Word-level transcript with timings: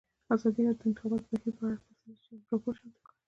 ازادي 0.35 0.61
راډیو 0.65 0.79
د 0.79 0.83
د 0.83 0.87
انتخاباتو 0.89 1.27
بهیر 1.31 1.53
په 1.59 1.63
اړه 1.67 1.77
تفصیلي 1.85 2.43
راپور 2.51 2.73
چمتو 2.79 2.97
کړی. 3.05 3.13